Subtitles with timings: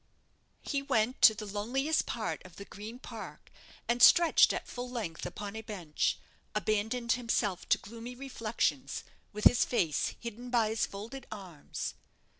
[0.63, 3.51] He went to the loneliest part of the Green Park,
[3.87, 6.17] and, stretched at full length upon a bench,
[6.55, 11.93] abandoned himself to gloomy reflections, with his face hidden by his folded arms.